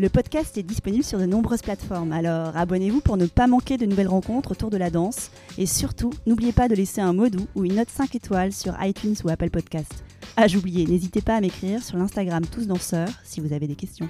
[0.00, 3.86] Le podcast est disponible sur de nombreuses plateformes, alors abonnez-vous pour ne pas manquer de
[3.86, 5.30] nouvelles rencontres autour de la danse.
[5.56, 8.74] Et surtout, n'oubliez pas de laisser un mot doux ou une note 5 étoiles sur
[8.82, 10.02] iTunes ou Apple Podcast.
[10.36, 14.08] Ah, j'oubliais, n'hésitez pas à m'écrire sur l'Instagram Tous Danseurs si vous avez des questions.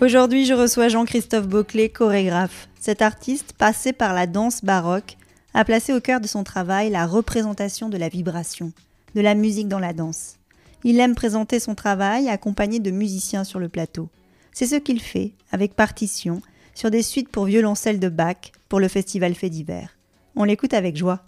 [0.00, 2.70] Aujourd'hui, je reçois Jean-Christophe Bauclé, chorégraphe.
[2.80, 5.18] Cet artiste, passé par la danse baroque,
[5.52, 8.72] a placé au cœur de son travail la représentation de la vibration,
[9.14, 10.36] de la musique dans la danse.
[10.84, 14.08] Il aime présenter son travail accompagné de musiciens sur le plateau.
[14.52, 16.40] C'est ce qu'il fait, avec partition,
[16.74, 19.96] sur des suites pour violoncelle de Bach pour le festival Fait d'hiver.
[20.36, 21.24] On l'écoute avec joie.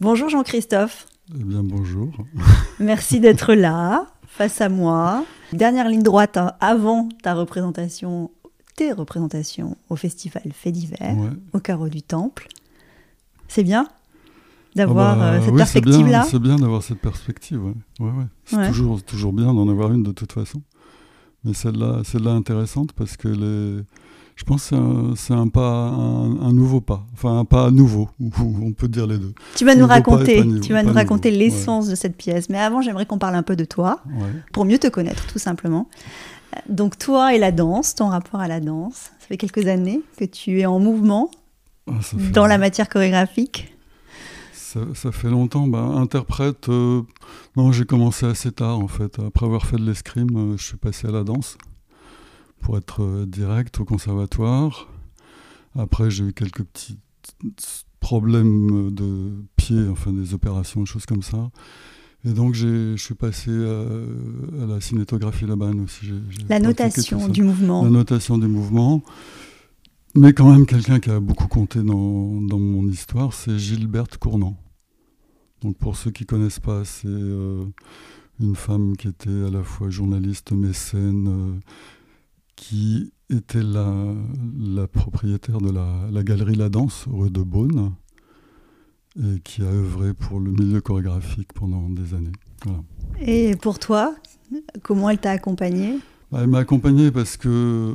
[0.00, 1.06] Bonjour Jean-Christophe.
[1.34, 2.12] Eh bien bonjour.
[2.80, 5.24] Merci d'être là, face à moi.
[5.52, 8.30] Dernière ligne droite hein, avant ta représentation,
[8.76, 11.16] tes représentations au festival Fait d'hiver,
[11.52, 12.48] au carreau du Temple.
[13.48, 13.88] C'est bien?
[14.76, 17.72] D'avoir ah bah, euh, cette oui, perspective-là C'est bien, d'avoir cette perspective, ouais.
[18.00, 18.26] ouais, ouais.
[18.44, 20.60] C'est toujours, toujours bien d'en avoir une de toute façon.
[21.44, 23.82] Mais celle-là, celle-là intéressante parce que les...
[24.36, 24.76] je pense que
[25.16, 29.32] c'est un, pas, un, nouveau pas, enfin un pas nouveau, on peut dire les deux.
[29.56, 32.50] Tu vas nous raconter, tu vas nous raconter l'essence de cette pièce.
[32.50, 34.02] Mais avant, j'aimerais qu'on parle un peu de toi,
[34.52, 35.88] pour mieux te connaître, tout simplement.
[36.68, 40.24] Donc toi et la danse, ton rapport à la danse, ça fait quelques années que
[40.24, 41.30] tu es en mouvement
[41.86, 41.92] ah,
[42.32, 43.75] dans la matière chorégraphique
[44.94, 45.66] ça, fait longtemps.
[45.66, 47.02] Bah, interprète, euh,
[47.56, 49.18] non, j'ai commencé assez tard en fait.
[49.18, 51.58] Après avoir fait de l'escrime, euh, je suis passé à la danse
[52.60, 54.88] pour être euh, direct au conservatoire.
[55.78, 56.98] Après, j'ai eu quelques petits
[58.00, 61.50] problèmes de pied, enfin des opérations, des choses comme ça.
[62.24, 66.06] Et donc, je suis passé à, la cinétographie Laban aussi.
[66.48, 67.84] la notation du mouvement.
[67.84, 69.02] La notation du mouvement.
[70.16, 74.56] Mais quand même, quelqu'un qui a beaucoup compté dans, dans mon histoire, c'est Gilberte Cournant.
[75.62, 77.64] Donc pour ceux qui ne connaissent pas, c'est euh,
[78.40, 81.60] une femme qui était à la fois journaliste, mécène, euh,
[82.56, 87.92] qui était la, propriétaire de la, galerie La Danse, rue de Beaune,
[89.18, 92.32] et qui a œuvré pour le milieu chorégraphique pendant des années.
[93.20, 94.14] Et pour toi,
[94.82, 95.98] comment elle t'a accompagnée?
[96.32, 97.94] Elle m'a accompagné parce que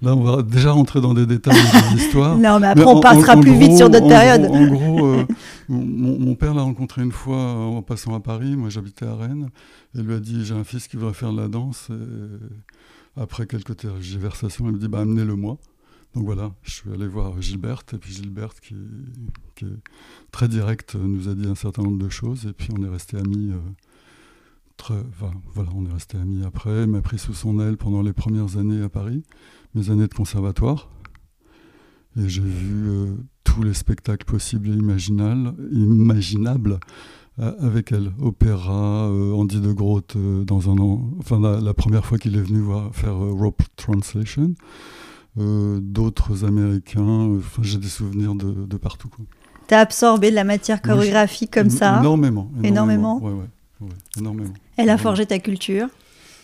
[0.00, 2.36] là, on va déjà rentrer dans des détails de l'histoire.
[2.38, 4.46] non, mais après, on passera plus vite sur d'autres périodes.
[4.46, 5.26] en gros, euh,
[5.68, 8.56] mon, père l'a rencontré une fois en passant à Paris.
[8.56, 9.50] Moi, j'habitais à Rennes.
[9.94, 11.88] Et il lui a dit J'ai un fils qui voudrait faire de la danse.
[11.90, 15.58] Et après quelques tergiversations, il me dit bah, Amenez-le-moi.
[16.14, 17.92] Donc voilà, je suis allé voir Gilberte.
[17.94, 18.74] Et puis Gilberte, qui,
[19.64, 19.68] est
[20.30, 22.46] très directe, nous a dit un certain nombre de choses.
[22.46, 23.50] Et puis on est resté amis.
[23.50, 23.58] Euh,
[25.54, 26.70] voilà, on est resté amis après.
[26.70, 29.22] Elle m'a pris sous son aile pendant les premières années à Paris,
[29.74, 30.88] mes années de conservatoire.
[32.18, 33.14] Et j'ai vu euh,
[33.44, 36.78] tous les spectacles possibles et imaginables
[37.38, 38.12] euh, avec elle.
[38.20, 42.60] Opéra, euh, Andy de Groot dans un an, enfin la, première fois qu'il est venu
[42.60, 44.54] voir, faire Rope Translation.
[45.36, 49.10] D'autres Américains, j'ai des souvenirs de, partout.
[49.68, 51.98] Tu as absorbé de la matière chorégraphique comme ça?
[52.00, 52.50] Énormément.
[52.62, 53.18] Énormément.
[53.18, 53.44] énormément?
[53.82, 54.54] Ouais, énormément.
[54.76, 55.88] Elle a forgé ta culture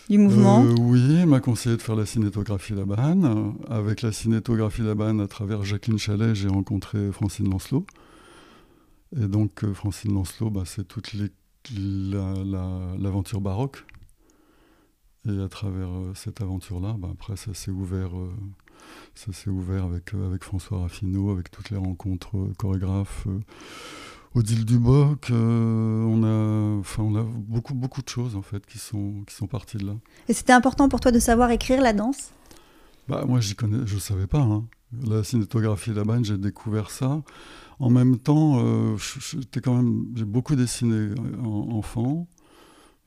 [0.09, 3.53] du mouvement euh, Oui, elle m'a conseillé de faire la cinétographie Labanne.
[3.69, 7.85] Avec la cinétographie Labanne, à travers Jacqueline Chalet, j'ai rencontré Francine Lancelot.
[9.15, 11.13] Et donc, euh, Francine Lancelot, bah, c'est toute
[12.99, 13.85] l'aventure baroque.
[15.29, 18.11] Et à travers euh, cette aventure-là, bah, après, ça s'est ouvert,
[19.13, 23.27] ça s'est ouvert avec, avec François Raffineau, avec toutes les rencontres chorégraphes.
[24.35, 28.79] Odile Duboc, euh, on, a, enfin, on a beaucoup, beaucoup de choses en fait qui
[28.79, 29.93] sont, qui sont parties de là.
[30.27, 32.31] Et c'était important pour toi de savoir écrire la danse?
[33.07, 34.39] Bah, Moi, connais, je ne savais pas.
[34.39, 34.65] Hein.
[35.05, 37.21] La cinétographie là-bas, j'ai découvert ça.
[37.79, 38.95] En même temps, euh,
[39.63, 42.27] quand même, j'ai beaucoup dessiné euh, enfant.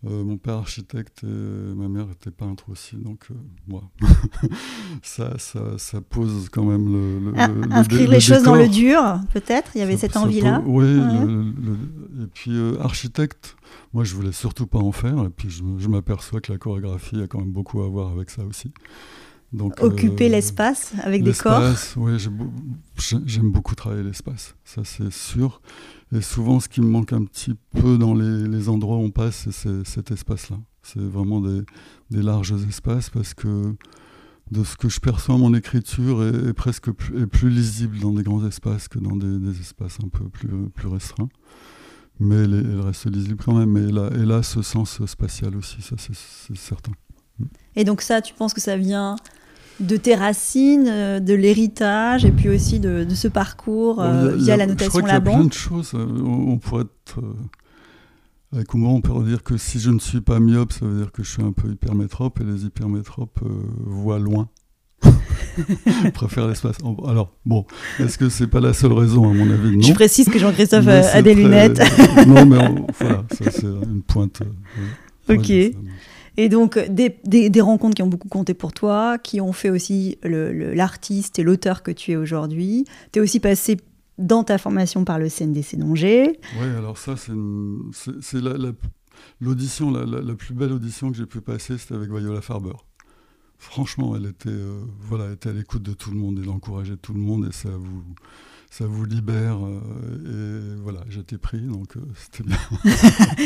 [0.04, 3.34] Euh, mon père architecte et ma mère était peintre aussi, donc euh,
[3.66, 3.82] moi,
[5.02, 7.30] ça, ça, ça, pose quand même le.
[7.30, 9.70] le, inscrire les choses dans le dur, peut-être.
[9.74, 10.62] Il y avait cette envie-là.
[10.66, 11.00] Oui.
[12.22, 13.56] et puis euh, architecte,
[13.94, 15.18] moi je voulais surtout pas en faire.
[15.24, 18.44] Et puis je, m'aperçois que la chorégraphie a quand même beaucoup à voir avec ça
[18.44, 18.72] aussi.
[19.52, 21.62] Donc, Occuper l'espace avec des corps
[21.96, 22.12] Oui,
[23.26, 25.60] j'aime beaucoup travailler l'espace, ça c'est sûr.
[26.14, 29.48] Et souvent, ce qui me manque un petit peu dans les, endroits où on passe,
[29.50, 30.58] c'est cet espace-là.
[30.82, 31.64] C'est vraiment des,
[32.10, 33.74] larges espaces parce que
[34.50, 38.46] de ce que je perçois, mon écriture est, presque plus, plus, lisible dans des grands
[38.46, 41.28] espaces que dans des, espaces un peu plus, plus restreints.
[42.18, 43.76] Mais elle, reste lisible quand même.
[43.76, 46.92] Et là, et là, ce sens spatial aussi, ça c'est certain.
[47.76, 49.16] Et donc ça, tu penses que ça vient
[49.80, 54.66] de tes racines, euh, de l'héritage, et puis aussi de, ce parcours euh, via la
[54.66, 55.92] notation Il y a plein de choses.
[55.94, 57.20] Euh, on, pourrait être.
[58.52, 61.12] avec moi, on peut dire que si je ne suis pas myope, ça veut dire
[61.12, 63.40] que je suis un peu hypermétrope, et les hypermétropes
[63.84, 64.48] voient loin.
[66.14, 66.76] préfère l'espace.
[67.06, 67.66] Alors, bon,
[68.00, 69.76] est-ce que c'est pas la seule raison, à mon avis?
[69.76, 69.82] Non.
[69.82, 71.82] Je précise que Jean-Christophe a, des lunettes.
[72.26, 72.58] non, mais
[72.98, 74.40] voilà, ça c'est une pointe.
[75.28, 75.52] ok.
[76.36, 80.18] Et donc, des, des, rencontres qui ont beaucoup compté pour toi, qui ont fait aussi
[80.22, 82.84] l'artiste et l'auteur que tu es aujourd'hui.
[83.12, 83.78] Tu es aussi passé
[84.18, 86.38] dans ta formation par le CNDC d'Angers.
[86.60, 87.32] Oui, alors ça, c'est
[89.40, 92.76] l'audition, la, plus belle audition que j'ai pu passer, c'était avec Viola Farber.
[93.58, 96.96] Franchement, elle était, euh, voilà, elle était à l'écoute de tout le monde, elle encourageait
[96.96, 98.02] tout le monde et ça vous,
[98.70, 99.58] ça vous libère.
[99.64, 102.58] Euh, et voilà, j'étais pris, donc euh, c'était bien.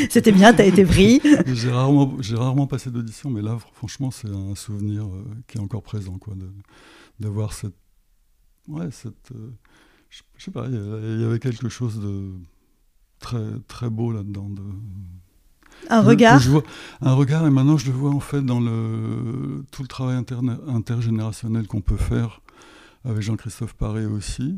[0.09, 1.21] c'était bien, tu as été pris.
[1.47, 5.83] j'ai rarement, rarement passé d'audition, mais là, franchement, c'est un souvenir euh, qui est encore
[5.83, 6.33] présent, quoi,
[7.19, 7.75] d'avoir cette,
[8.67, 9.31] ouais, cette,
[10.09, 12.31] je, sais pas, il y, avait quelque chose de
[13.19, 14.49] très, très beau là-dedans.
[14.49, 14.63] De,
[15.89, 16.41] un regard
[17.01, 20.21] Un regard, et maintenant je le vois en fait dans le, tout le travail
[20.67, 22.41] intergénérationnel qu'on peut faire
[23.03, 24.57] avec Jean-Christophe Paré aussi,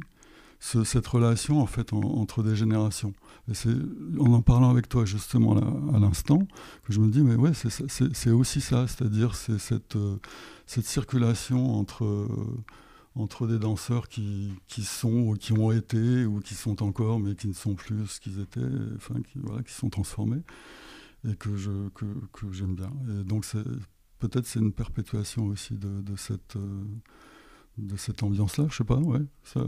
[0.63, 3.13] cette relation en fait entre des générations.
[3.49, 3.75] Et c'est
[4.17, 5.57] en en parlant avec toi justement
[5.93, 6.39] à l'instant
[6.83, 10.15] que je me dis mais ouais c'est aussi ça, c'est-à-dire c'est cette, euh,
[10.65, 12.63] cette circulation entre, euh,
[13.15, 17.35] entre des danseurs qui, qui, sont ou qui ont été ou qui sont encore mais
[17.35, 18.61] qui ne sont plus ce qu'ils étaient,
[18.95, 20.41] enfin qui, voilà, qui sont transformés
[21.29, 22.91] et que je que, que j'aime bien.
[23.09, 23.45] Et donc
[24.19, 26.83] peut-être c'est une perpétuation aussi de, de cette euh,
[27.77, 29.19] de cette ambiance-là, je sais pas, ouais.
[29.43, 29.61] Ça,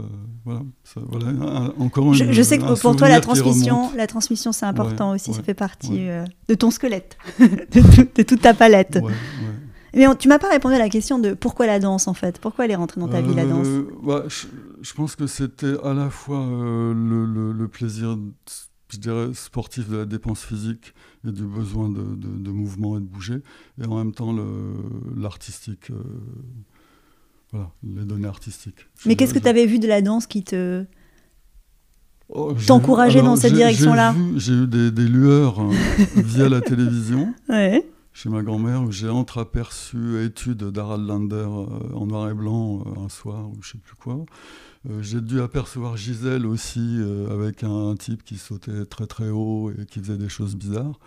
[0.44, 4.66] voilà, ça, voilà encore je, je sais que pour toi, la transmission, la transmission, c'est
[4.66, 5.34] important aussi.
[5.34, 8.98] ça fait partie euh, de ton squelette, de, toute ta palette.
[9.92, 12.66] Mais tu m'as pas répondu à la question de pourquoi la danse en fait Pourquoi
[12.66, 13.66] elle est rentrée dans ta vie la danse?
[13.66, 18.16] Euh, bah, je, pense que c'était à la fois euh, le, le, plaisir,
[18.90, 20.94] je dirais, sportif de la dépense physique
[21.26, 23.42] et du besoin de, de mouvement et de bouger,
[23.82, 24.36] et en même temps
[25.16, 25.90] l'artistique
[27.82, 28.86] les données artistiques.
[29.04, 30.84] Mais qu'est-ce que tu avais vu de la danse qui te
[32.28, 35.70] oh, t'encourageait dans cette direction-là J'ai eu des, lueurs hein,
[36.16, 37.34] via la télévision.
[38.16, 43.04] Chez ma grand-mère, où j'ai entreaperçu études d'Harald Lander euh, en noir et blanc euh,
[43.04, 44.24] un soir, ou je sais plus quoi.
[44.88, 46.98] Euh, j'ai dû apercevoir Gisèle aussi,
[47.30, 50.98] avec un, type qui sautait très très haut et qui faisait des choses bizarres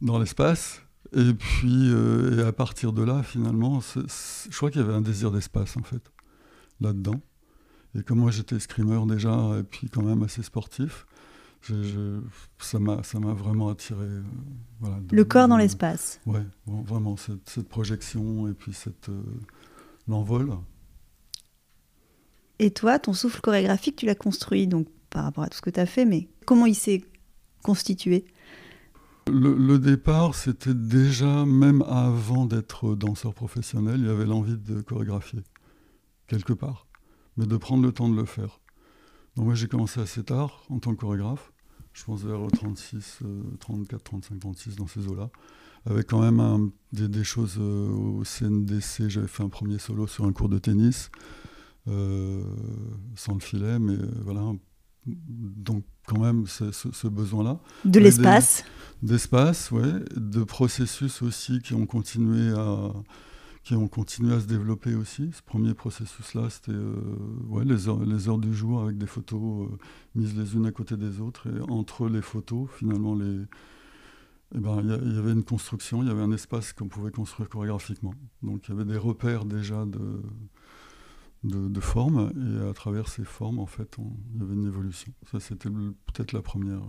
[0.00, 0.82] dans l'espace.
[1.14, 5.00] Et puis, euh, et à partir de là, finalement, je crois qu'il y avait un
[5.00, 6.02] désir d'espace, en fait,
[6.80, 7.20] là-dedans.
[7.98, 11.06] Et comme moi, j'étais screamer déjà, et puis quand même assez sportif,
[12.58, 14.04] ça m'a vraiment attiré.
[14.04, 14.22] Euh,
[15.10, 16.20] le corps dans l'espace.
[16.26, 19.22] Ouais, vraiment, cette, projection et puis cette euh,
[20.08, 20.52] l'envol.
[22.58, 25.70] Et toi, ton souffle chorégraphique, tu l'as construit donc par rapport à tout ce que
[25.70, 27.04] tu as fait, mais comment il s'est
[27.62, 28.26] constitué?
[29.28, 35.40] Le, départ, c'était déjà, même avant d'être danseur professionnel, il y avait l'envie de chorégraphier,
[36.26, 36.86] quelque part,
[37.36, 38.60] mais de prendre le temps de le faire.
[39.36, 41.52] Donc moi j'ai commencé assez tard en tant que chorégraphe,
[41.92, 43.20] je pense vers 36,
[43.60, 45.30] 34, 35, 36 dans ces eaux-là,
[45.84, 50.32] avec quand même des, choses euh, au CNDC, j'avais fait un premier solo sur un
[50.32, 51.10] cours de tennis,
[51.88, 52.42] euh,
[53.14, 54.52] sans le filet, mais euh, voilà,
[55.06, 57.60] donc quand même ce, besoin-là.
[57.84, 58.64] De l'espace
[59.02, 59.86] D'espace, oui.
[60.16, 62.92] De processus aussi qui ont continué à
[63.62, 65.32] qui ont continué à se développer aussi.
[65.32, 66.94] Ce premier processus-là, c'était euh,
[67.48, 69.76] ouais, les, heures, les heures du jour avec des photos euh,
[70.14, 71.48] mises les unes à côté des autres.
[71.48, 73.40] Et entre les photos, finalement, les,
[74.54, 77.48] eh ben, il y, avait une construction, il y avait un espace qu'on pouvait construire
[77.48, 78.14] chorégraphiquement.
[78.42, 80.22] Donc il y avait des repères déjà de,
[81.46, 83.96] de, formes, et à travers ces formes, en fait,
[84.34, 85.12] il y avait une évolution.
[85.30, 86.82] Ça, c'était peut-être la première,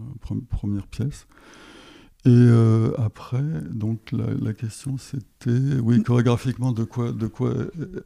[0.49, 1.27] première pièce.
[2.25, 7.53] Et euh, après, donc la, question c'était, oui, chorégraphiquement, de quoi, de quoi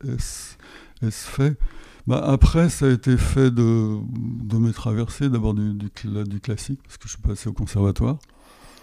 [0.08, 0.56] est-ce,
[1.10, 1.58] fait?
[2.06, 3.98] Bah, Après, ça a été fait de,
[4.44, 5.90] de mes traversées, d'abord du, du,
[6.26, 8.20] du, classique, parce que je suis passé au conservatoire.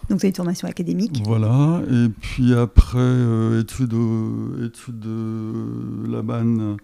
[0.08, 1.20] Donc, c'est une formation académique.
[1.24, 1.82] Voilà.
[1.90, 3.94] Et puis après, études,
[4.64, 6.78] études de Laban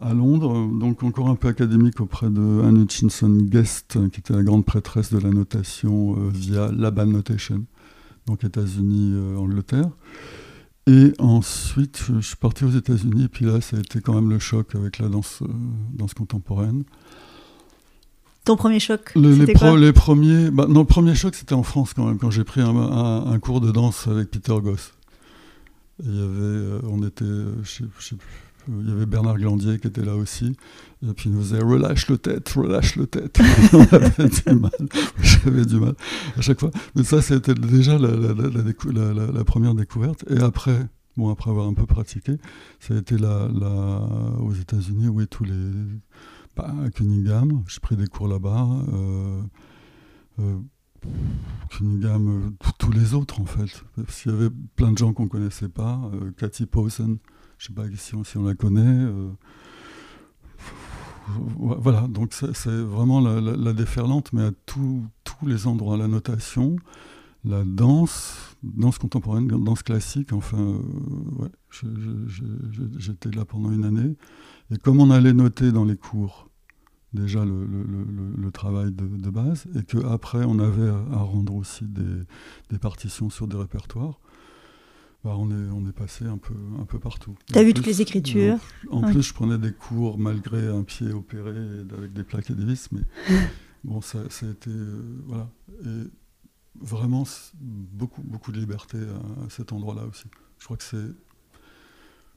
[0.00, 4.42] à Londres, donc encore un peu académique auprès de Anne Hutchinson Guest, qui était la
[4.42, 7.64] grande prêtresse de la notation via Laban Notation,
[8.26, 9.90] donc États-Unis, Angleterre.
[10.88, 14.30] Et ensuite, je suis parti aux États-Unis, et puis là, ça a été quand même
[14.30, 15.48] le choc avec la danse, euh,
[15.92, 16.84] danse contemporaine.
[18.44, 21.92] Ton premier choc Les, les, les premiers, bah, non, le premier choc, c'était en France
[21.92, 24.92] quand même, quand j'ai pris un, un, cours de danse avec Peter Goss.
[26.04, 28.28] Il y avait, euh, on était, euh, je sais, sais plus,
[28.68, 30.56] il y avait Bernard Glandier qui était là aussi.
[31.02, 33.38] Et puis il nous disait relâche le tête, relâche le tête.
[34.46, 34.70] du mal.
[35.20, 35.94] J'avais du mal
[36.36, 36.70] à chaque fois.
[36.94, 38.32] Mais ça, c'était déjà la, la,
[39.32, 40.24] la, première découverte.
[40.30, 42.36] Et après, bon, après avoir un peu pratiqué,
[42.80, 43.48] ça a été la,
[44.40, 45.72] aux États-Unis, oui, tous les.
[46.56, 48.66] Bah, à Cunningham, j'ai pris des cours là-bas.
[48.92, 49.42] Euh,
[50.40, 50.56] euh,
[51.70, 53.82] Cunningham, euh, tous les autres en fait.
[53.96, 56.00] Parce qu'il y avait plein de gens qu'on connaissait pas.
[56.14, 57.18] Euh, Cathy Posen,
[57.58, 58.82] je sais pas si on, si on la connaît.
[58.82, 59.30] Euh,
[61.28, 65.02] voilà, donc c'est vraiment la, déferlante, mais à tous
[65.44, 65.96] les endroits.
[65.96, 66.76] La notation,
[67.44, 70.80] la danse, danse contemporaine, danse classique, enfin,
[71.82, 72.26] euh,
[72.98, 74.16] j'étais là pendant une année.
[74.70, 76.48] Et comme on allait noter dans les cours
[77.12, 83.48] déjà le, travail de, base, et qu'après on avait à, rendre aussi des partitions sur
[83.48, 84.20] des répertoires,
[85.26, 87.34] bah, on, est, on est passé un peu, un peu partout.
[87.52, 88.58] Tu as vu toutes les écritures
[88.92, 91.50] En, plus, je prenais des cours malgré un pied opéré
[91.98, 93.00] avec des plaques et des vis, mais
[93.84, 94.70] bon, ça, ça, a été.
[94.70, 95.50] Euh, voilà.
[95.84, 96.08] Et
[96.80, 97.24] vraiment,
[97.60, 100.26] beaucoup, beaucoup de liberté à, cet endroit-là aussi.
[100.60, 101.10] Je crois que c'est.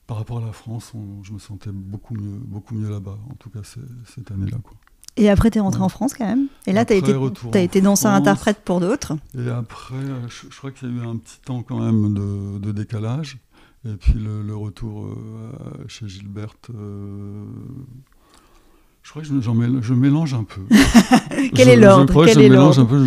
[0.08, 3.52] Par rapport à la France, je me sentais beaucoup mieux, beaucoup mieux là-bas, en tout
[3.52, 4.58] cas cette année-là.
[4.64, 4.76] Quoi.
[5.20, 6.48] Et après, tu es rentré en France quand même.
[6.66, 7.14] Et là, tu as été,
[7.54, 9.18] as été danseur-interprète pour d'autres.
[9.38, 9.96] Et après,
[10.30, 12.14] je, crois qu'il y a eu un petit temps quand même
[12.62, 13.38] de, décalage.
[13.86, 15.52] Et puis le, retour euh,
[15.88, 16.70] chez Gilberte.
[16.74, 17.44] Euh,
[19.04, 20.62] je crois que je, je mélange un peu.
[21.54, 22.26] Quel est l'ordre?
[22.28, 23.06] Je, mélange un peu,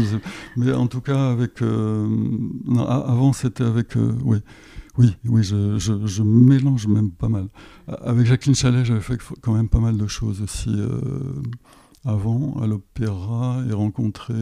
[0.56, 1.62] mais en tout cas avec.
[1.62, 2.06] Euh,
[2.76, 3.94] avant, c'était avec.
[4.24, 4.38] oui,
[4.98, 7.48] oui, oui, je, mélange même pas mal.
[8.02, 10.74] Avec Jacqueline Chalet, j'avais fait quand même pas mal de choses aussi
[12.04, 14.34] avant, à l'opéra, et rencontré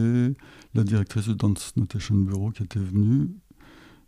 [0.73, 3.29] la directrice du Dance Notation Bureau qui était venue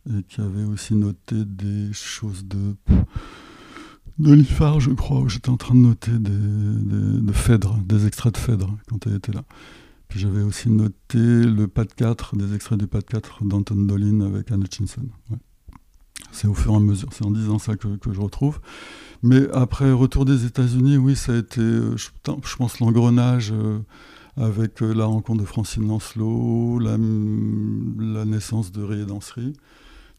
[0.10, 2.76] et qui avait aussi noté des choses de
[4.20, 8.78] de je crois, j'étais en train de noter des, de Phèdre, des extraits de Phèdre
[8.88, 9.44] quand elle était là.
[10.08, 13.76] Puis j'avais aussi noté le pas de 4, des extraits du pas de 4 d'Anton
[13.76, 15.08] Dolin avec Anne Hutchinson.
[16.34, 18.60] C'est au fur et à mesure, c'est en disant ça que, que je retrouve.
[19.24, 22.10] Mais après, retour des États-Unis, oui, ça a été, euh, je,
[22.58, 23.80] pense, l'engrenage euh,
[24.36, 29.54] avec euh, la rencontre de Francine Lancelot, la, la naissance de Ré Danserie,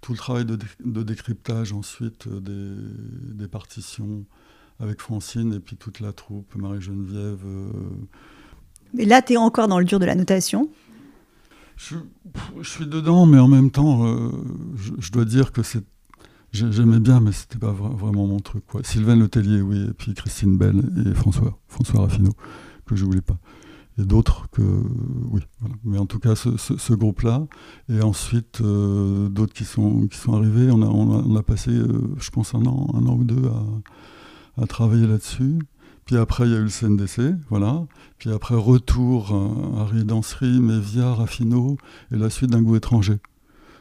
[0.00, 4.25] tout le travail de, décryptage ensuite des, partitions
[4.80, 7.44] avec Francine et puis toute la troupe, Marie-Geneviève.
[8.94, 10.71] Mais là, tu es encore dans le dur de la notation?
[11.76, 11.97] Je,
[12.62, 14.30] suis dedans, mais en même temps,
[14.76, 15.85] je, dois dire que c'est
[16.54, 18.64] J'aimais bien, mais c'était pas vraiment mon truc.
[18.68, 18.82] Quoi.
[18.84, 22.30] Sylvain Letellier, oui, et puis Christine Bell et François, François Raffinot,
[22.87, 23.37] que je voulais pas.
[23.99, 25.40] Et d'autres que, oui.
[25.82, 27.46] Mais en tout cas, ce, groupe-là.
[27.88, 30.70] Et ensuite, euh, d'autres qui sont, qui sont arrivés.
[30.70, 33.49] On a, on a, passé, euh, je pense, un an, un an ou deux
[34.56, 35.58] à, à travailler là-dessus.
[36.04, 37.84] Puis après, il y a eu le CNDC, voilà.
[38.18, 41.78] Puis après, retour à, à Danserie, Mévia, Raffinot,
[42.12, 43.18] et la suite d'un goût étranger.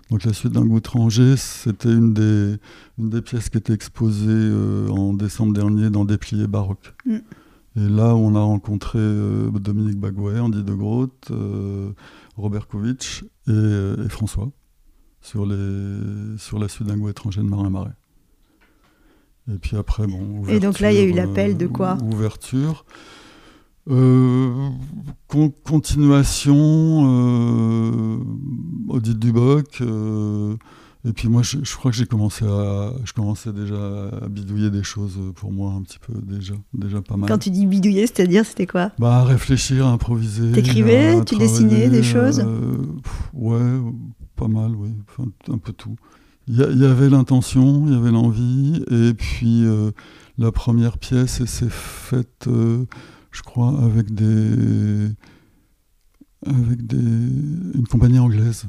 [0.09, 2.57] Donc la suite d'un goût étranger, c'était une des,
[2.99, 6.93] une des pièces qui était exposée euh, en décembre dernier dans Dépliés baroques.
[7.05, 7.17] Mm.
[7.75, 11.91] Et là, on a rencontré euh, Dominique Bagouet, Andy de Groot, euh,
[12.37, 14.51] Robert Kovic et, François
[15.21, 17.95] sur, les, sur la suite d'un goût étranger de Marin Marais.
[19.51, 20.45] Et puis après, bon.
[20.47, 21.97] Et donc là, il y a eu l'appel de quoi?
[22.03, 22.85] Ouverture.
[23.89, 24.69] Euh,
[25.73, 26.55] continuation,
[27.05, 28.17] euh,
[28.87, 29.81] Audit Duboc.
[29.81, 30.55] Euh,
[31.05, 34.83] et puis moi, je, crois que j'ai commencé à, je commençais déjà à bidouiller des
[34.83, 37.27] choses pour moi un petit peu déjà, déjà pas mal.
[37.27, 38.91] Quand tu dis bidouiller, c'est-à-dire c'était quoi?
[38.99, 40.53] Bah réfléchir, improviser.
[40.53, 42.41] T'écrivais, tu dessinais des choses?
[43.33, 43.81] Ouais,
[44.37, 44.91] pas mal, oui,
[45.51, 45.97] un peu tout.
[46.47, 49.65] Il y, avait l'intention, il y avait l'envie, et puis
[50.37, 52.47] la première pièce, s'est faite
[53.33, 55.09] je crois, avec des
[56.45, 58.65] avec des, une compagnie anglaise.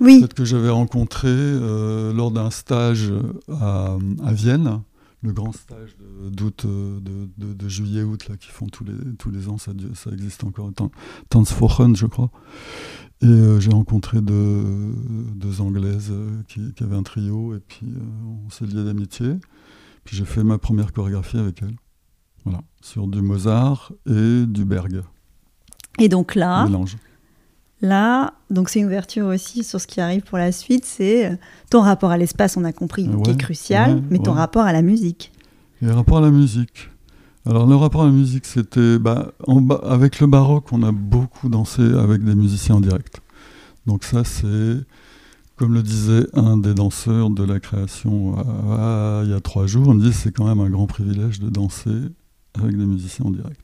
[0.00, 0.24] Oui.
[0.34, 3.12] que j'avais rencontré euh, lors d'un stage
[3.50, 4.82] à, à, Vienne,
[5.22, 5.96] le grand stage
[6.30, 9.72] d'août, euh, de, de, de juillet-août, là, qui font tous les, tous les ans, ça,
[9.94, 10.70] ça existe encore,
[11.30, 12.30] Tanzwochen, je crois.
[13.20, 14.94] Et euh, j'ai rencontré deux,
[15.34, 16.12] deux Anglaises
[16.46, 19.34] qui, qui avaient un trio, et puis euh, on s'est liés d'amitié.
[20.04, 21.74] Puis j'ai fait ma première chorégraphie avec elles.
[22.48, 25.02] Voilà, sur du Mozart et du Berg.
[25.98, 26.96] Et donc là, Mélange.
[27.80, 31.36] là, donc c'est une ouverture aussi sur ce qui arrive pour la suite, c'est euh,
[31.70, 34.38] ton rapport à l'espace, on a compris, qui est crucial, ouais, mais ton ouais.
[34.38, 35.32] rapport à la musique.
[35.82, 36.90] Et le rapport à la musique.
[37.46, 41.48] Alors le rapport à la musique, c'était bah, ba- avec le baroque, on a beaucoup
[41.48, 43.20] dansé avec des musiciens en direct.
[43.86, 44.76] Donc ça, c'est
[45.56, 48.36] comme le disait un des danseurs de la création
[48.70, 51.40] euh, il y a trois jours, on me dit c'est quand même un grand privilège
[51.40, 51.90] de danser
[52.54, 53.60] avec des musiciens en direct.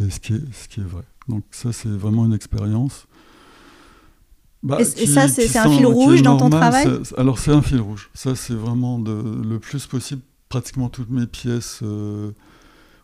[0.00, 1.04] Et ce qui est, ce qui est vrai.
[1.28, 3.06] Donc ça, c'est vraiment une expérience.
[4.62, 8.10] bah, Et- ça, c'est- un fil rouge dans ton travail Alors c'est un fil rouge.
[8.14, 9.12] Ça, c'est vraiment de,
[9.46, 10.22] le plus possible.
[10.48, 12.30] Pratiquement toutes mes pièces euh,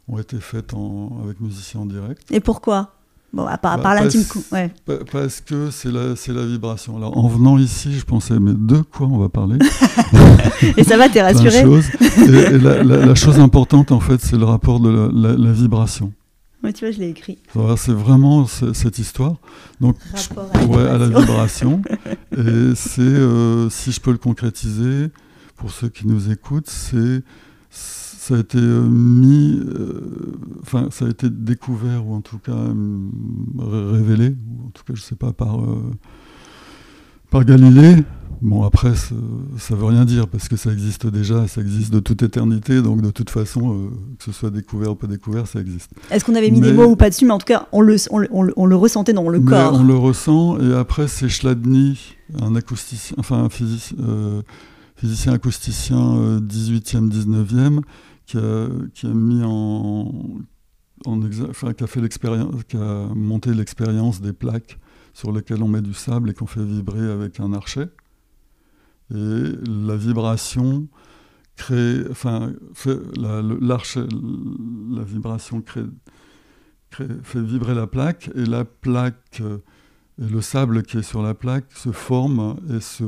[0.08, 2.22] ont été faites en- avec musiciens en direct.
[2.30, 2.94] Et pourquoi?
[3.32, 4.24] Bon, à part, Bah, part l'intime.
[4.50, 4.72] Ouais.
[4.84, 6.96] Pa- Parce que c'est la, la vibration.
[6.96, 9.56] Alors en venant ici, je pensais, mais de quoi on va parler?
[10.76, 11.62] Et ça va, t'es rassuré?
[11.62, 11.86] choses.
[12.00, 12.22] Et,
[12.54, 16.12] et la, la- la chose importante, en fait, c'est le rapport de la, vibration.
[16.64, 17.38] Ouais, tu vois, je l'ai écrit.
[17.76, 19.36] C'est vraiment ce- cette histoire.
[19.80, 21.82] Donc, Rapport à la ouais, à la vibration.
[21.82, 21.82] vibration.
[22.36, 25.08] Et c'est, euh, si je peux le concrétiser,
[25.56, 27.22] pour ceux qui nous écoutent, c'est
[28.30, 30.00] ça a été euh, mis, euh,
[30.62, 32.74] enfin, ça a été découvert ou en tout cas euh,
[33.58, 35.58] ré- révélé, ou en tout cas, je sais pas, par
[37.30, 37.96] par Galilée.
[38.42, 39.14] Bon, après, ça,
[39.58, 43.02] ça veut rien dire parce que ça existe déjà, ça existe de toute éternité, donc
[43.02, 45.90] de toute façon, euh, que ce soit découvert ou pas découvert, ça existe.
[46.10, 47.96] Est-ce qu'on avait mis des mots ou pas dessus Mais en tout cas, on le,
[48.10, 49.74] on le, on le- on le ressentait dans le Mais corps.
[49.74, 54.40] on le ressent, et après, c'est Chladni, un acousticien, enfin un physici- euh,
[55.00, 57.80] physicien acousticien euh, 18e, 19e,
[58.26, 60.12] qui a, mis en.
[61.48, 64.78] enfin, qui a fait l'expérience, qui a monté l'expérience des plaques
[65.14, 67.88] sur lesquelles on met du sable et qu'on fait vibrer avec un archet.
[69.12, 69.42] Et
[69.86, 70.86] la vibration
[71.56, 74.06] crée, enfin, fait, la, l'archet,
[74.90, 75.86] la vibration crée,
[76.90, 79.58] crée- fait vibrer la plaque et la plaque euh,
[80.22, 83.04] et le sable qui est sur la plaque se forme et se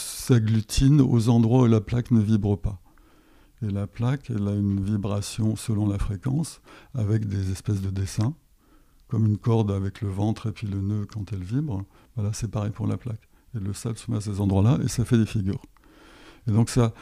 [0.00, 2.80] s'agglutine aux endroits où la plaque ne vibre pas.
[3.62, 6.60] Et la plaque, elle a une vibration selon la fréquence,
[6.94, 8.34] avec des espèces de dessins,
[9.08, 11.84] comme une corde avec le ventre et puis le nœud quand elle vibre.
[12.16, 13.28] Voilà, c'est pareil pour la plaque.
[13.54, 15.60] Et le sable se met à ces endroits-là et ça fait des figures.
[16.48, 16.94] Et donc ça,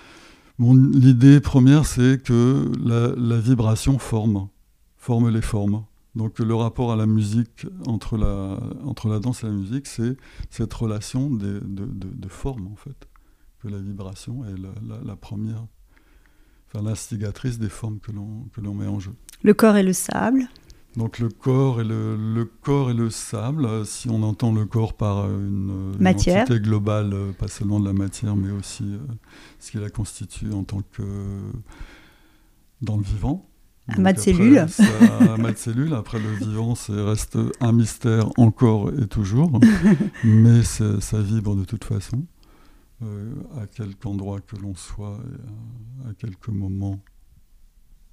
[0.58, 4.48] l'idée première, c'est que la vibration forme,
[4.96, 5.84] forme les formes.
[6.18, 10.16] Donc le rapport à la musique, entre la, entre la danse et la musique, c'est
[10.50, 13.08] cette relation des- de, de, de forme, en fait.
[13.62, 15.64] Que la vibration est la, la- la première,
[16.66, 19.14] enfin l'instigatrice des formes que l'on que l'on met en jeu.
[19.42, 20.42] Le corps et le sable.
[20.96, 24.94] Donc le corps et le, le corps et le sable, si on entend le corps
[24.94, 26.02] par euh, une, une
[26.42, 28.98] entité globale, euh, pas seulement de la matière, mais aussi euh,
[29.60, 31.02] ce qui la constitue en tant que
[32.82, 33.47] dans le vivant.
[33.88, 34.66] Amas de cellules.
[35.34, 35.94] amas de cellules.
[35.94, 39.60] Après le vivant, c'est reste un mystère encore et toujours,
[40.24, 42.24] mais ça vibre de toute façon.
[43.02, 45.18] euh, à quelque endroit que l'on soit,
[46.04, 46.98] et à, à quelques moments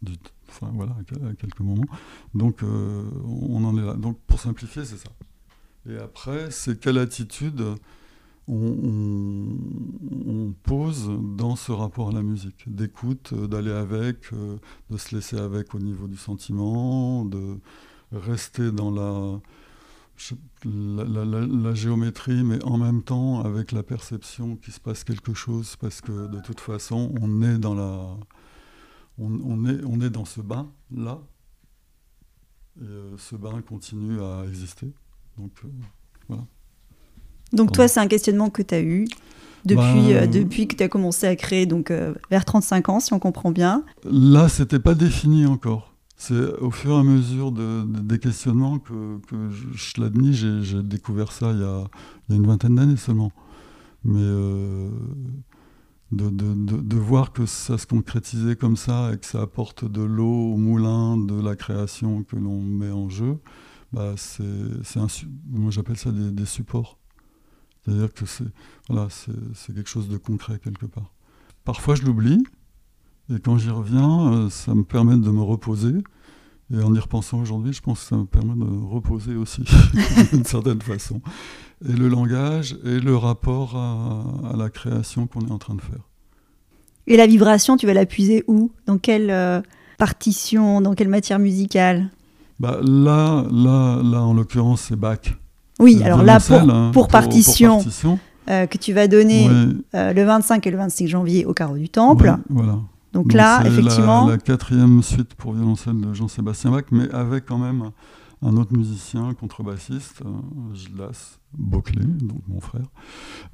[0.02, 0.14] du
[0.48, 0.96] enfin voilà,
[1.30, 1.88] à quelques moments.
[2.36, 3.96] Donc euh, on en est là.
[3.96, 5.10] Donc pour simplifier, c'est ça.
[5.90, 7.64] Et après, c'est quelle attitude
[8.48, 9.56] on,
[10.64, 14.58] pose dans ce rapport à la musique, d'écoute, euh, d'aller avec, euh,
[14.90, 17.60] de se laisser avec au niveau du sentiment, de
[18.12, 19.40] rester dans la,
[21.74, 26.28] géométrie, mais en même temps avec la perception qu'il se passe quelque chose, parce que
[26.28, 27.76] de toute façon, on est dans
[30.26, 31.22] ce bain là,
[32.82, 34.92] et euh, ce bain continue à exister.
[37.54, 39.08] Donc toi, c'est un questionnement que tu as eu
[39.66, 43.00] depuis, Bah, euh, depuis que tu as commencé à créer, donc euh, vers 35 ans,
[43.00, 43.84] si on comprend bien.
[44.04, 45.94] Là, c'était pas défini encore.
[46.18, 50.32] C'est au fur et à mesure de- de- des questionnements que, que je, je l'admets,
[50.34, 51.84] j'ai découvert ça il y a,
[52.30, 53.32] il y a une vingtaine d'années seulement.
[54.04, 54.90] Mais euh,
[56.12, 60.58] de, voir que ça se concrétisait comme ça et que ça apporte de l'eau au
[60.58, 63.38] moulin de la création que l'on met en jeu,
[63.92, 64.44] bah c'est
[65.50, 66.98] moi j'appelle ça des, des supports.
[67.86, 68.46] C'est-à-dire que c'est
[68.90, 69.08] voilà,
[69.68, 71.14] quelque chose de concret quelque part.
[71.64, 72.44] Parfois je l'oublie,
[73.34, 75.94] et quand j'y reviens, euh, ça me permet de me reposer.
[76.74, 79.64] Et en y repensant aujourd'hui, je pense que ça me permet de me reposer aussi,
[80.34, 81.22] d'une certaine façon.
[81.88, 85.82] Et le langage et le rapport à, à la création qu'on est en train de
[85.82, 86.02] faire.
[87.08, 88.72] Et la vibration, tu vas la puiser où?
[88.88, 89.62] Dans quelle euh,
[89.98, 90.82] partition?
[90.82, 92.10] Dans quelle matière musicale?
[92.60, 95.20] Bah, là, là, là, en l'occurrence, c'est Bach.
[95.80, 97.80] Oui, alors là, pour, hein, pour, partition,
[98.48, 99.50] que tu vas donner
[99.94, 102.36] le 25 et le 26 janvier au Carreau du Temple.
[102.50, 102.80] voilà.
[103.14, 104.26] Donc, là, effectivement.
[104.26, 107.92] La, la quatrième suite pour violoncelle de Jean-Sébastien Bach, mais avec quand même
[108.42, 110.22] un autre musicien, contrebassiste,
[110.74, 112.86] Gildas Boclé, donc mon frère.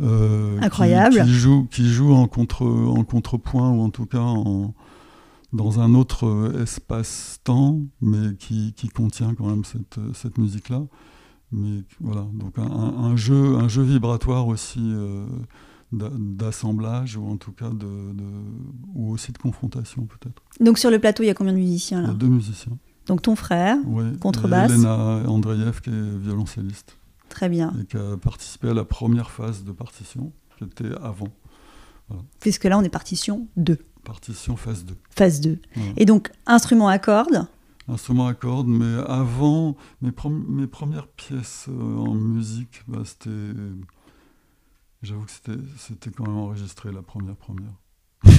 [0.01, 1.23] Euh, Incroyable.
[1.23, 4.73] Qui, joue, qui joue en, contre, en contrepoint, ou en tout cas en,
[5.53, 10.81] dans un autre euh, espace-temps, mais qui, qui, contient quand même cette, cette musique-là.
[11.51, 14.79] Mais voilà, donc un, un, jeu, un jeu vibratoire aussi.
[14.81, 15.25] Euh,
[15.93, 17.85] d'assemblage ou en tout cas de,
[18.95, 20.41] ou aussi de confrontation peut-être.
[20.61, 22.07] Donc sur le plateau, il y a combien de musiciens là?
[22.07, 22.77] Il y a deux musiciens.
[23.07, 23.77] Donc ton frère,
[24.21, 24.71] contrebasse.
[24.71, 24.95] Elena
[25.27, 26.97] Andreev qui est violoncelliste.
[27.27, 27.73] Très bien.
[27.81, 31.29] Et qui a participé à la première phase de partition, qui était avant.
[32.39, 33.77] Puisque là, on est partition 2.
[34.03, 34.95] Partition phase 2.
[35.11, 35.59] Phase 2.
[35.95, 37.47] Et donc, instrument à cordes
[37.91, 40.12] Instrument à cordes, mais avant, mes,
[40.47, 43.30] mes premières pièces euh, en musique, bah, c'était
[45.01, 45.32] J'avoue que
[45.77, 47.73] c'était quand même enregistré la première première.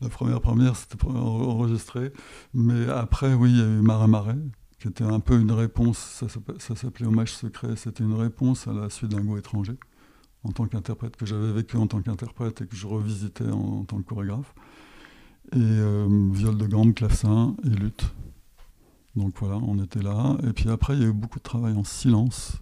[0.00, 2.12] la première première, c'était enregistré.
[2.52, 4.38] Mais après, oui, il y a eu Marais Marais,
[4.80, 5.98] qui était un peu une réponse,
[6.58, 9.78] ça s'appelait Hommage secret, c'était une réponse à la suite d'un goût étranger,
[10.42, 13.98] en tant qu'interprète, que j'avais vécu en tant qu'interprète et que je revisitais en, tant
[13.98, 14.52] que chorégraphe.
[15.52, 18.12] Et euh, viol de gamme, clavecin et lutte.
[19.14, 20.36] Donc voilà, on était là.
[20.46, 22.58] Et puis après, il y a eu beaucoup de travail en silence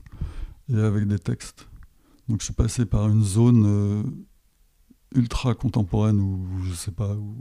[0.73, 1.67] et avec des textes.
[2.29, 4.03] Donc je suis passé par une zone euh,
[5.15, 7.37] ultra contemporaine ou je sais pas, ou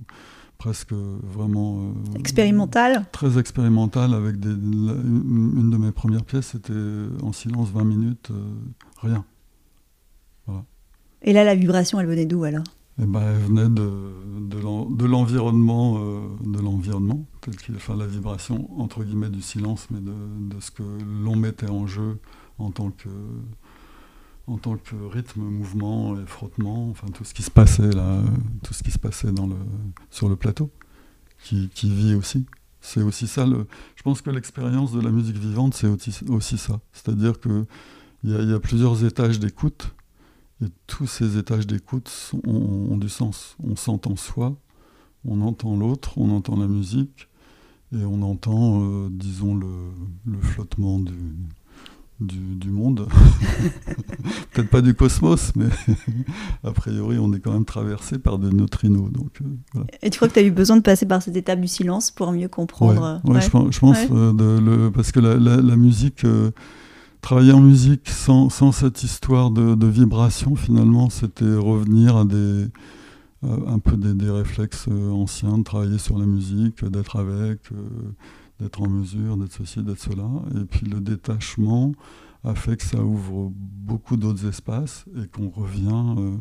[0.57, 3.05] presque vraiment euh, expérimentale.
[3.11, 6.73] Très expérimentale avec des, une, de mes premières pièces, c'était
[7.21, 8.31] en silence 20 minutes,
[9.01, 9.25] rien.
[11.23, 12.63] Et là, la vibration, elle venait d'où alors?
[13.01, 13.89] Eh ben, elle venait de,
[14.39, 15.99] de l'environnement,
[16.41, 17.25] de l'environnement,
[17.75, 20.13] enfin la vibration entre guillemets du silence, mais de,
[20.55, 20.83] de ce que
[21.23, 22.19] l'on mettait en jeu
[22.59, 23.09] en tant que
[24.47, 28.21] en tant que rythme, mouvement et frottement, enfin tout ce qui se passait là,
[28.63, 29.55] tout ce qui se passait dans le,
[30.09, 30.69] sur le plateau,
[31.43, 32.45] qui, vit aussi.
[32.81, 33.45] C'est aussi ça.
[33.45, 36.81] Le, je pense que l'expérience de la musique vivante, c'est aussi, ça.
[36.91, 37.65] C'est-à-dire qu'il
[38.25, 39.95] y, a, y a plusieurs étages d'écoute,
[40.63, 43.55] et tous ces étages d'écoute ont, du sens.
[43.63, 44.55] On s'entend soi,
[45.25, 47.27] on entend l'autre, on entend la musique,
[47.93, 49.91] et on entend, euh, disons, le,
[50.25, 51.13] le flottement du,
[52.19, 53.07] du, monde.
[54.53, 55.67] Peut-être pas du cosmos, mais
[56.63, 59.11] a priori, on est quand même traversé par des neutrinos.
[59.11, 59.39] Donc,
[59.75, 61.67] euh, Et tu crois que tu as eu besoin de passer par cette étape du
[61.67, 66.25] silence pour mieux comprendre Oui, je, pense, euh, de, le, parce que la, musique,
[67.23, 72.67] travailler en musique sans, cette histoire de, vibration, finalement, c'était revenir à des
[73.41, 77.59] un peu des, réflexes anciens, de travailler sur la musique, d'être avec
[78.59, 80.29] d'être en mesure, d'être ceci, d'être cela.
[80.55, 81.93] Et puis le détachement
[82.43, 86.35] a fait que ça ouvre beaucoup d'autres espaces et qu'on revient euh,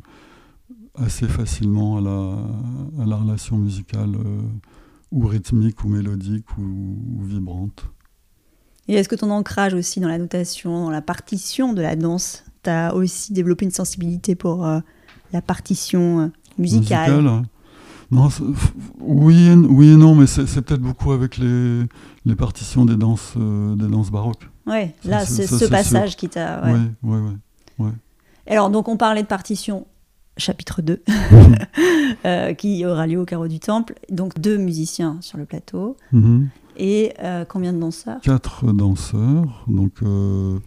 [0.97, 4.43] assez facilement à la, relation musicale euh,
[5.11, 7.87] ou rythmique ou mélodique ou, vibrante.
[8.89, 12.45] Et est-ce que ton ancrage aussi dans la notation, dans la partition de la danse,
[12.63, 14.81] tu as aussi développé une sensibilité pour euh,
[15.33, 17.45] la partition musicale, musicale
[18.13, 18.29] non,
[19.01, 21.85] oui, et, oui et non, mais c'est peut-être beaucoup avec les,
[22.27, 24.51] les, partitions des danses, euh, des danses baroques.
[24.67, 26.63] Oui, là, c'est ce passage qui t'a.
[26.67, 27.19] Oui, oui,
[27.79, 27.91] oui.
[28.47, 29.87] Alors, donc, on parlait de partition
[30.37, 31.03] chapitre 2,
[32.27, 33.95] euh, qui aura lieu au Carreau du Temple.
[34.11, 35.97] Donc, deux musiciens sur le plateau.
[36.13, 36.51] Mhm.
[36.77, 38.21] Et euh, combien de danseurs?
[38.21, 39.65] Quatre danseurs.
[39.69, 40.61] Donc, on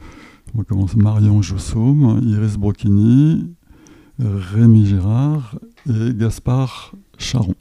[0.56, 3.54] va commencer Marion Jossaume, Iris Brocchini,
[4.20, 5.58] Rémi Gérard
[5.90, 7.56] et Gaspard Charon.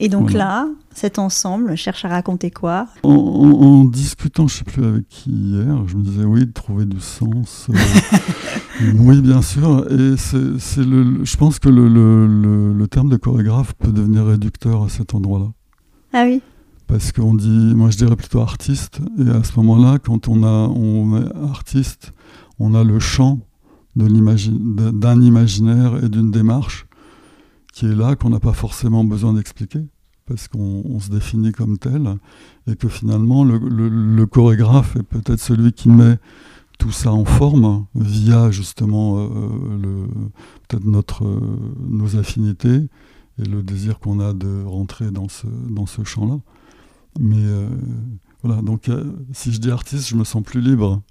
[0.00, 2.86] Et donc là, cet ensemble cherche à raconter quoi?
[3.02, 6.84] En, discutant, je ne sais plus avec qui hier, je me disais oui, de trouver
[6.84, 7.66] du sens.
[7.70, 9.90] Euh, oui, bien sûr.
[9.90, 14.84] Et c'est le, je pense que le, le, le, terme de chorégraphe peut devenir réducteur
[14.84, 15.48] à cet endroit-là.
[16.12, 16.42] Ah oui?
[16.88, 19.00] Parce qu'on dit, moi je dirais plutôt artiste.
[19.18, 22.12] Et à ce moment-là, quand on, a, est artiste,
[22.58, 23.40] on a le champ
[23.94, 26.86] d'un imaginaire et d'une démarche
[27.74, 29.84] qui est là, qu'on n'a pas forcément besoin d'expliquer,
[30.26, 32.16] parce qu'on se définit comme tel,
[32.66, 36.18] et que finalement le, chorégraphe est peut-être celui qui met
[36.78, 40.06] tout ça en forme via justement euh,
[40.68, 41.40] peut-être euh,
[41.88, 42.88] nos affinités
[43.38, 46.38] et le désir qu'on a de rentrer dans ce dans ce champ-là.
[47.18, 47.68] Mais euh,
[48.42, 48.90] voilà, donc
[49.32, 51.02] si je dis artiste, je me sens plus libre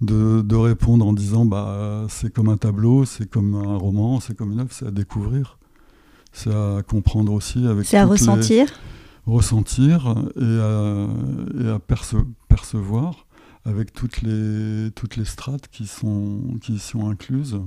[0.00, 4.36] de, de répondre en disant bah c'est comme un tableau, c'est comme un roman, c'est
[4.36, 5.58] comme une œuvre, c'est à découvrir.
[6.32, 8.68] C'est à comprendre aussi avec c'est à ressentir.
[9.26, 11.06] ressentir et à,
[11.60, 11.78] et à
[12.48, 13.26] percevoir
[13.64, 17.60] avec toutes les, toutes les strates qui sont, qui sont incluses.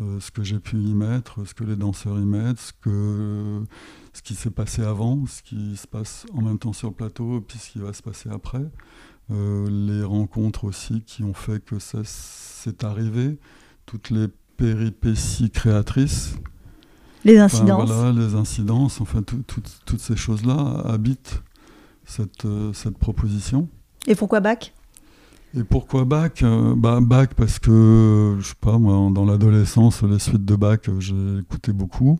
[0.00, 3.62] Euh, ce que j'ai pu y mettre, ce que les danseurs y mettent, ce, que,
[4.14, 7.44] ce qui s'est passé avant, ce qui se passe en même temps sur le plateau,
[7.46, 8.64] puis ce qui va se passer après.
[9.30, 13.38] Euh, les rencontres aussi qui ont fait que ça s'est arrivé,
[13.84, 16.36] toutes les péripéties créatrices.
[17.24, 17.90] Les incidences.
[17.90, 21.42] voilà, les incidences, enfin toutes ces choses-là habitent
[22.06, 23.68] cette, euh, cette proposition.
[24.06, 24.72] Et pourquoi Bach?
[25.54, 30.18] Et pourquoi Bach euh, bah, Bach parce que, je sais pas, moi, dans l'adolescence, les
[30.18, 32.18] suites de Bach, euh, j'ai écouté beaucoup.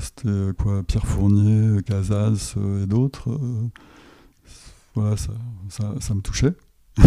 [0.00, 2.38] C'était quoi Pierre Fournier, Casals
[2.82, 3.28] et d'autres.
[4.94, 5.32] voilà, ça,
[6.00, 6.54] ça, me touchait.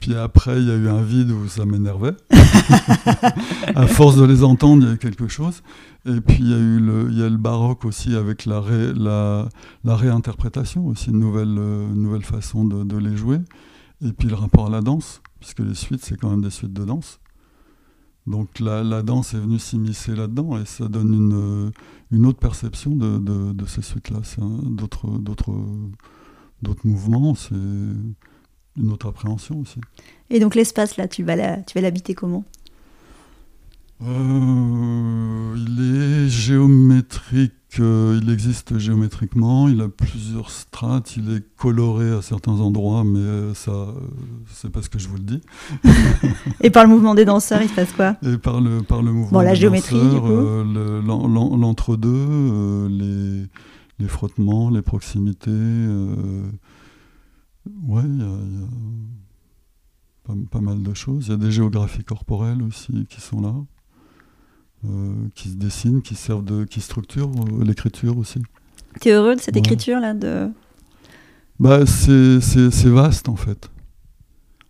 [0.00, 2.14] Puis après, il y a eu un vide où ça m'énervait.
[3.74, 5.62] à force de les entendre, il y a eu quelque chose.
[6.06, 8.62] Et puis il y a eu le, il y a le baroque aussi avec la,
[8.96, 9.48] la,
[9.84, 13.38] la, réinterprétation, aussi une nouvelle, euh, nouvelle façon de, les jouer.
[14.04, 16.72] Et puis le rapport à la danse, puisque les suites, c'est quand même des suites
[16.72, 17.20] de danse.
[18.26, 21.72] Donc la, la danse est venue s'immiscer là-dedans et ça donne une,
[22.10, 23.18] une autre perception de,
[23.52, 24.20] de, ces suites-là.
[26.62, 27.34] D'autres mouvements.
[27.34, 29.80] C'est une autre appréhension aussi.
[30.28, 31.36] Et donc l'espace là, tu vas
[31.74, 32.44] l'habiter comment?
[34.02, 42.10] Euh, Il est géométrique, euh, il existe géométriquement, il a plusieurs strates, il est coloré
[42.10, 43.94] à certains endroits, mais euh, ça,
[44.52, 45.40] c'est parce que je vous le dis.
[46.60, 48.16] Et par le mouvement des danseurs, il se passe quoi?
[48.22, 50.64] Et par le, par le mouvement bon, la des géométrie, danseurs,
[51.56, 53.46] l'entre-deux, les,
[53.98, 55.50] les frottements, les proximités.
[57.82, 58.28] Ouais, il y a,
[60.50, 61.26] pas, mal de choses.
[61.26, 63.79] Il y a des géographies corporelles aussi qui sont là, euh,
[65.34, 68.40] qui se dessinent, qui servent de, qui structurent euh, l'écriture aussi.
[69.00, 70.50] Tu es heureux de cette écriture là de...
[71.58, 73.70] bah, c'est, vaste en fait.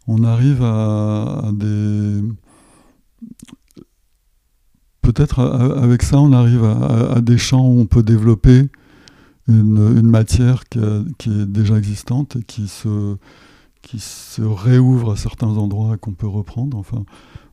[0.07, 2.23] On arrive à, des
[5.03, 8.69] peut-être avec ça, on arrive à, des champs où on peut développer
[9.47, 13.17] une, matière qui, est déjà existante et qui se,
[13.83, 16.77] qui se réouvre à certains endroits qu'on peut reprendre.
[16.77, 17.05] Enfin,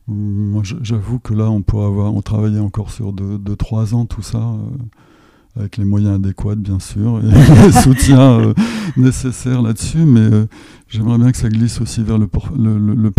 [0.08, 4.38] moi, j'avoue que là, on pourrait avoir, on travaillait encore sur 2-3 ans tout ça,
[4.38, 7.30] euh, avec les moyens adéquats, bien sûr, et
[7.66, 8.54] les soutiens euh,
[8.96, 10.46] nécessaires là-dessus, mais euh,
[10.88, 13.10] j'aimerais bien que ça glisse aussi vers le, le,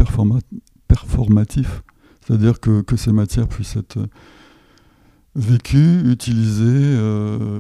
[0.88, 1.84] performatif,
[2.26, 4.00] c'est-à-dire que, que, ces matières puissent être
[5.36, 7.60] vécues, utilisées, euh,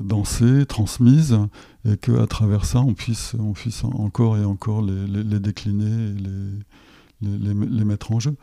[0.00, 1.38] dansées, transmises,
[1.84, 6.14] et qu'à travers ça, on puisse, on puisse encore et encore les, les, décliner et
[6.14, 6.50] les,
[7.22, 8.36] les, mettre en jeu.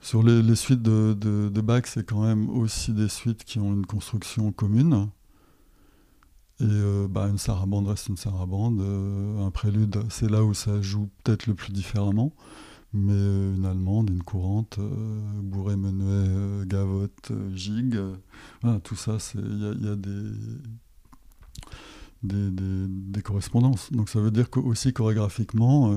[0.00, 3.86] Sur les, suites de, de, Bach, c'est quand même aussi des suites qui ont une
[3.86, 5.08] construction commune.
[6.60, 8.80] Et euh, bah, une sarabande reste une sarabande.
[8.80, 12.32] Euh, un prélude, c'est là où ça joue peut-être le plus différemment
[12.96, 18.00] mais euh, une allemande, une courante, euh, bourré, menuet, gavotte, gigue,
[18.62, 19.96] voilà, tout ça, il y, a,
[22.22, 23.92] des, des, correspondances.
[23.92, 25.94] Donc ça veut dire que aussi chorégraphiquement,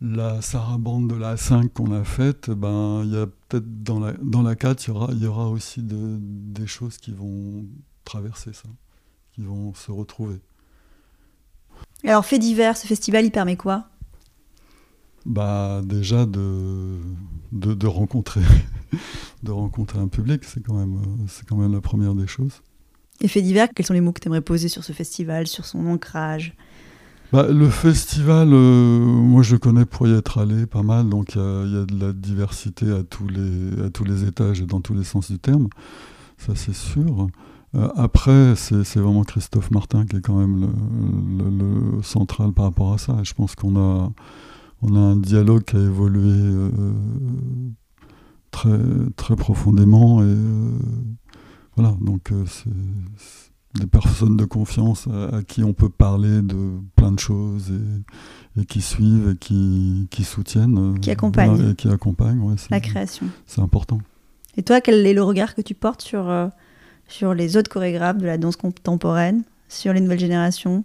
[0.00, 4.12] la sarabande de la 5 qu'on a faite, ben, il y a peut-être dans la,
[4.22, 7.66] dans la 4, il y aura, y aura aussi des choses qui vont
[8.04, 8.68] traverser ça,
[9.32, 10.40] qui vont se retrouver.
[12.04, 13.88] Alors, fait divers, ce festival, il permet quoi?
[15.26, 16.98] Bah, Déjà de,
[17.52, 18.40] de, rencontrer,
[19.42, 20.98] de rencontrer un public, c'est quand, même,
[21.46, 22.62] quand même la première des choses.
[23.20, 25.86] Et divers, quels sont les mots que tu aimerais poser sur ce festival, sur son
[25.86, 26.54] ancrage?
[27.32, 31.34] Bah, le festival, euh, moi je le connais pour y être allé pas mal, donc
[31.34, 34.80] il y, a de la diversité à tous, les, à tous les étages et dans
[34.80, 35.68] tous les sens du terme,
[36.38, 37.28] ça c'est sûr.
[37.76, 40.72] Euh, après, c'est, vraiment Christophe Martin qui est quand même
[41.38, 43.18] le, le, central par rapport à ça.
[43.22, 44.10] je pense qu'on a,
[44.82, 46.70] on a un dialogue qui a évolué euh,
[48.50, 48.78] très,
[49.16, 50.20] très profondément.
[50.20, 50.78] Et euh,
[51.76, 52.70] voilà, donc euh, c'est
[53.74, 57.72] des personnes de confiance à, qui on peut parler de plein de choses
[58.58, 60.98] et, qui suivent et qui, qui soutiennent.
[61.00, 61.70] qui accompagnent.
[61.70, 63.26] et qui accompagnent, La création.
[63.46, 63.98] C'est important.
[64.56, 66.50] Et toi, quel est le regard que tu portes sur,
[67.06, 70.84] sur les autres chorégraphes de la danse contemporaine, sur les nouvelles générations?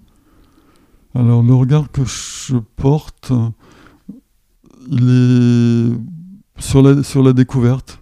[1.15, 3.32] Alors, le regard que je porte,
[4.91, 8.02] il est sur la, sur la découverte.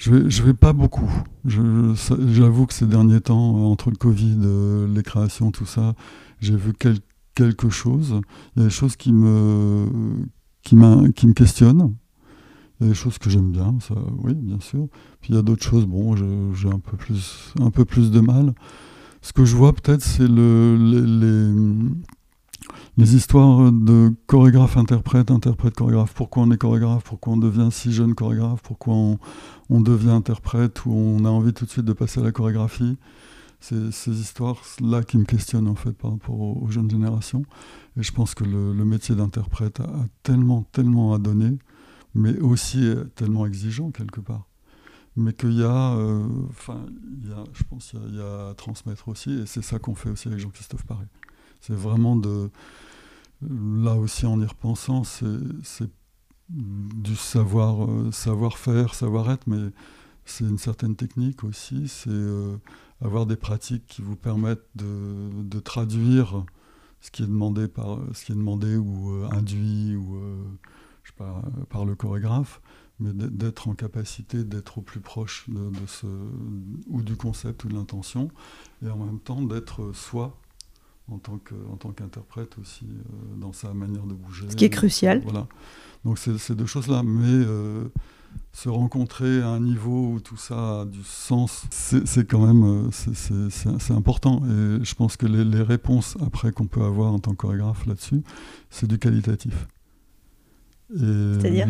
[0.00, 1.10] Je vais, vais pas beaucoup.
[1.44, 5.94] J'avoue que ces derniers temps, entre le Covid, euh, les créations, tout ça,
[6.40, 6.72] j'ai vu
[7.34, 8.18] quelque chose.
[8.56, 9.86] Il y a des choses qui me,
[10.62, 11.94] qui, me questionnent.
[12.80, 14.88] Il y a des choses que j'aime bien, ça, oui, bien sûr.
[15.20, 18.20] Puis il y a d'autres choses, bon, j'ai un peu plus, un peu plus de
[18.20, 18.54] mal.
[19.20, 21.52] Ce que je vois peut-être, c'est le, les
[22.98, 26.14] histoires de chorégraphe, interprète, interprète, chorégraphe.
[26.14, 27.04] Pourquoi on est chorégraphe?
[27.04, 28.62] Pourquoi on devient si jeune chorégraphe?
[28.62, 30.84] Pourquoi on, devient interprète?
[30.86, 32.96] Ou on a envie tout de suite de passer à la chorégraphie?
[33.60, 37.42] C'est ces histoires-là qui me questionnent en fait par rapport aux, jeunes générations.
[37.98, 41.58] Et je pense que le, métier d'interprète a, tellement, tellement à donner,
[42.14, 44.46] mais aussi tellement exigeant quelque part.
[45.16, 46.86] Mais qu'il y a, euh, enfin,
[47.52, 50.40] je pense qu'il y, a à transmettre aussi, et c'est ça qu'on fait aussi avec
[50.40, 51.04] Jean-Christophe Paré.
[51.60, 52.50] C'est vraiment de.
[53.42, 55.90] Là aussi, en y repensant, c'est
[56.50, 59.70] du savoir, euh, savoir-faire, savoir-être, mais
[60.24, 61.88] c'est une certaine technique aussi.
[61.88, 62.56] C'est euh,
[63.00, 66.44] avoir des pratiques qui vous permettent de, traduire
[67.00, 70.20] ce qui est demandé par ce qui est demandé ou euh, induit ou
[71.02, 72.60] je sais pas, par le chorégraphe,
[72.98, 76.06] mais d'être en capacité d'être au plus proche de, de, ce
[76.88, 78.30] ou du concept ou de l'intention,
[78.84, 80.36] et en même temps d'être soi
[81.10, 84.46] en tant qu'interprète aussi euh, dans sa manière de bouger.
[84.48, 85.20] Ce qui est crucial.
[85.24, 85.46] voilà.
[86.04, 87.84] Donc c'est ces deux choses-là, mais euh,
[88.52, 93.50] se rencontrer à un niveau où tout ça a du sens, c'est quand même euh,
[93.80, 94.42] c'est important.
[94.46, 97.86] Et je pense que les, les réponses après qu'on peut avoir en tant que chorégraphe
[97.86, 98.22] là-dessus,
[98.70, 99.66] c'est du qualitatif.
[100.96, 101.68] C'est-à-dire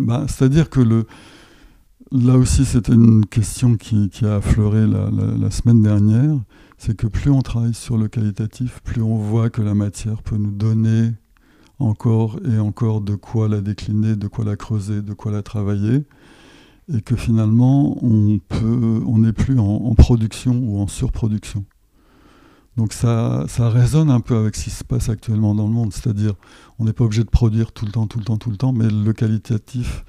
[0.00, 1.06] bah, C'est-à-dire que le,
[2.10, 6.36] là aussi, c'était une question qui, qui a affleuré la, la, la semaine dernière
[6.84, 10.36] c'est que plus on travaille sur le qualitatif, plus on voit que la matière peut
[10.36, 11.12] nous donner
[11.78, 16.04] encore et encore de quoi la décliner, de quoi la creuser, de quoi la travailler,
[16.92, 21.64] et que finalement on n'est plus en, production ou en surproduction.
[22.76, 25.92] Donc ça, ça résonne un peu avec ce qui se passe actuellement dans le monde,
[25.92, 26.34] c'est-à-dire
[26.80, 28.72] on n'est pas obligé de produire tout le temps, tout le temps, tout le temps,
[28.72, 30.04] mais le qualitatif,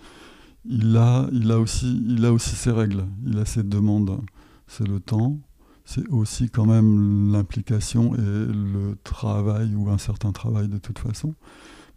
[0.66, 4.20] il a, il a, aussi, il a aussi ses règles, il a ses demandes.
[4.66, 5.38] C'est le temps,
[5.86, 11.36] c'est aussi quand même l'implication et le travail ou un certain travail de toute façon.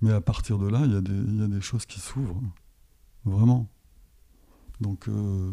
[0.03, 2.43] Mais à partir de là, il y, y, a des choses qui s'ouvrent,
[3.25, 3.67] vraiment.
[4.81, 5.51] Donc, euh,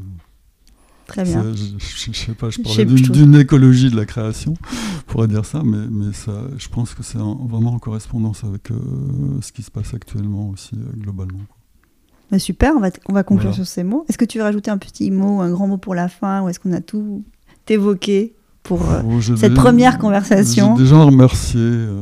[1.08, 1.43] Très bien.
[1.54, 4.54] Je, ne sais pas, je parlais d'une écologie de la création,
[5.08, 8.72] on pourrait dire ça, mais, mais ça, je pense que c'est vraiment en correspondance avec
[8.72, 8.78] euh,
[9.41, 11.41] ce qui se passe actuellement aussi euh, globalement.
[12.32, 14.06] Bah, super, on va, on va conclure sur ces mots.
[14.08, 16.50] Est-ce que tu veux rajouter un petit mot, un grand mot pour la fin, ou
[16.50, 17.24] est-ce qu'on a tout
[17.65, 22.02] t'évoquer pour euh, oh, cette première conversation J'ai déjà remercié euh,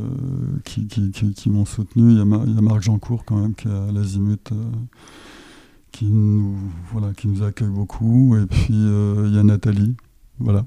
[0.64, 2.12] qui, qui, qui, m'ont soutenu.
[2.12, 4.54] Il y, a il y, a Marc Jancourt quand même qui est à l'Azimut, euh,
[5.90, 6.56] qui, nous,
[6.92, 8.36] voilà, qui nous accueille beaucoup.
[8.36, 9.96] Et puis il y a Nathalie.
[10.38, 10.64] Voilà.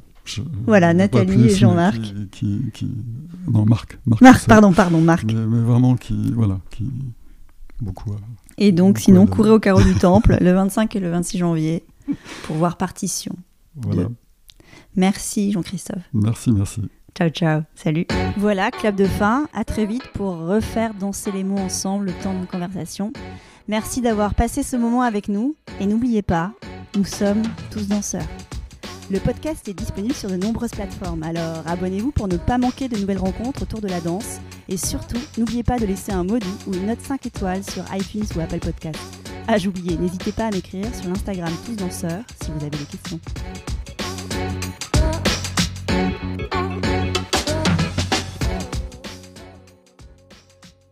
[0.65, 2.01] voilà, Nathalie et Jean-Marc.
[2.31, 2.91] Qui,
[3.51, 3.97] non, Marc.
[4.21, 5.25] Marc, pardon, pardon, Marc.
[5.25, 6.91] Mais, vraiment qui, voilà, qui
[7.81, 8.12] beaucoup.
[8.58, 11.84] Et donc, sinon, courez au carreau du Temple le 25 et le 26 janvier
[12.43, 13.36] pour voir Partition.
[13.75, 14.10] Voilà.
[14.95, 16.03] Merci Jean-Christophe.
[16.13, 16.81] Merci, merci.
[17.17, 17.62] Ciao, ciao.
[17.75, 18.05] Salut.
[18.38, 19.47] Voilà, clap de fin.
[19.53, 23.13] À très vite pour refaire danser les mots ensemble le temps de conversation.
[23.67, 25.55] Merci d'avoir passé ce moment avec nous.
[25.79, 26.51] Et n'oubliez pas,
[26.95, 28.27] nous sommes tous danseurs.
[29.12, 32.97] Le podcast est disponible sur de nombreuses plateformes, alors abonnez-vous pour ne pas manquer de
[32.97, 34.39] nouvelles rencontres autour de la danse.
[34.67, 37.84] Et surtout, n'oubliez pas de laisser un mot doux ou une note 5 étoiles sur
[37.93, 38.99] iTunes ou Apple Podcast.
[39.47, 43.19] Ah, j'oubliais, n'hésitez pas à m'écrire sur l'Instagram Tous Danseurs si vous avez des questions.